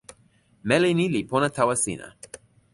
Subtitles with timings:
[0.67, 2.07] meli ni li pona tawa sina.